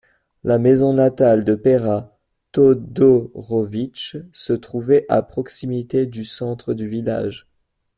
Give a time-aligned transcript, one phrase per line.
[0.43, 2.17] La maison natale de Pera
[2.53, 7.45] Todorović se trouvait à proximité du centre du village.